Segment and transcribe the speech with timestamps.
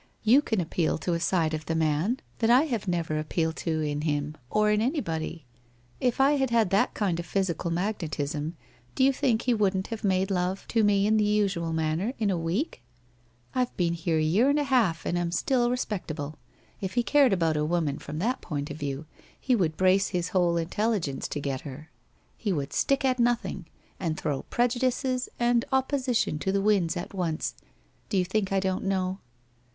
[0.23, 3.81] You can appeal to a side of the men that I have never appealed to
[3.81, 5.45] in him, or in anybody.
[6.01, 8.55] Tf I bad had that kind of physical magnetism,
[8.95, 11.03] do you think he wouldn't have made love 206 WHITE ROSE OF WEARY LEAF to
[11.03, 12.81] me in the usual manner, in a week?
[13.53, 16.39] I've been here a year and a half and am still respectable.
[16.79, 19.05] If he cared about a woman from that point of view
[19.39, 21.91] he would brace his whole intelligence to get her,
[22.35, 23.67] he would stick at nothing,
[23.99, 27.53] and throw prejudices and opposition to the winds at once.
[28.09, 29.19] Do you think I don't know?